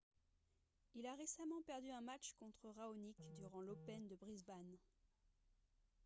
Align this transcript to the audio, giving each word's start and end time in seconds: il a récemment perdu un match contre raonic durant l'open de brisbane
il 0.95 1.05
a 1.05 1.13
récemment 1.13 1.61
perdu 1.61 1.91
un 1.91 2.01
match 2.01 2.33
contre 2.39 2.69
raonic 2.75 3.15
durant 3.37 3.61
l'open 3.61 4.07
de 4.07 4.15
brisbane 4.15 4.75